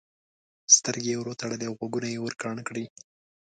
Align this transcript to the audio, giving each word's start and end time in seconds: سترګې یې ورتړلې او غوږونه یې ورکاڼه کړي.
سترګې 0.75 1.11
یې 1.13 1.21
ورتړلې 1.21 1.65
او 1.67 1.73
غوږونه 1.79 2.07
یې 2.13 2.19
ورکاڼه 2.25 2.61
کړي. 2.69 2.85